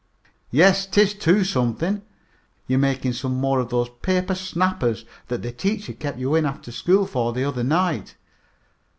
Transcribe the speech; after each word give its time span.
"Yes, 0.49 0.87
'tis 0.87 1.13
too 1.13 1.43
something. 1.43 2.01
You're 2.65 2.79
making 2.79 3.13
some 3.13 3.35
more 3.35 3.59
of 3.59 3.69
those 3.69 3.89
paper 4.01 4.33
snappers 4.33 5.05
that 5.27 5.43
the 5.43 5.51
teacher 5.51 5.93
kept 5.93 6.17
you 6.17 6.33
in 6.33 6.43
after 6.47 6.71
school 6.71 7.05
for 7.05 7.33
the 7.33 7.43
other 7.43 7.63
night. 7.63 8.15